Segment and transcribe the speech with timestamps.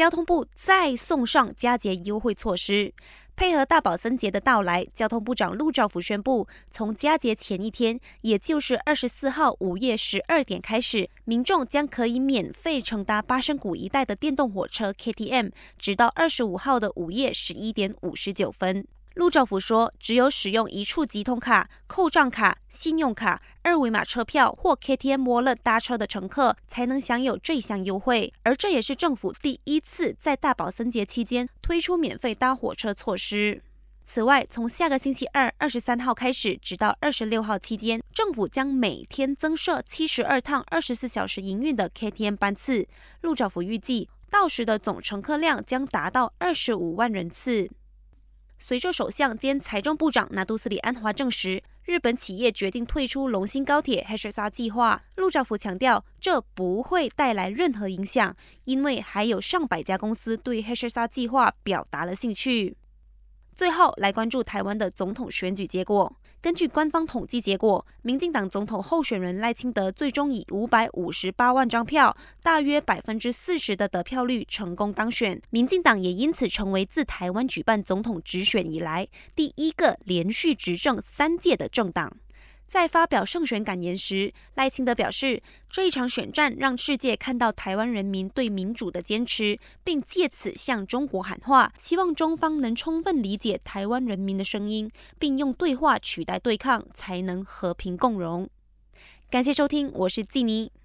[0.00, 2.94] 交通部再送上佳节优惠措施。
[3.36, 18.86] 配合大宝森节的到来，交通部长陆兆福宣布，从佳节前一天，也就是二十四号午夜十二点开始，民众将可以免费乘搭八山谷一带的电动火车 KTM，直到二十五号的午夜十一点五十九分。
[19.14, 28.32] 陆兆福说，只有使用一处即通卡、扣账卡、信用卡、二维码车票或 KTM 摩勒搭车的乘客，才能享有这项优惠。
[28.44, 33.62] 而这也是政府第一次在大宝森节期间推出免费搭火车措施。
[34.04, 42.88] 此外，从下个星期二二十三号开始，直到二十六号期间，政府将每天增设七十二趟二十四小时营运的 KTM 班次。
[43.20, 47.70] 陆兆福预计，到时的总乘客量将达到二十五万人次。
[48.62, 62.76] 随着首相兼财政部长纳杜斯里安华证实，日本企业决定退出龙兴高铁 HSR 计划，陆兆福强调，这不会带来任何影响，因为还有上百家公司对 HSR 计划表达了兴趣。
[63.54, 66.12] 最后来关注台湾的总统选举结果。
[66.42, 75.38] 根据官方统计结果，民进党总统候选人赖清德最终以五百五十八万张票，大约百分之四十的得票率成功当选。
[75.50, 82.10] 民进党也因此成为自台湾举办总统直选以来第一个连续执政三届的政党。
[82.70, 98.48] 在发表胜选感言时，赖清德表示，这一场选战让世界看到台湾人民对民主的坚持，并借此向中国喊话，希望中方能充分理解台湾人民的声音，并用对话取代对抗，才能和平共荣。
[99.28, 100.70] 感谢收听，我是季妮。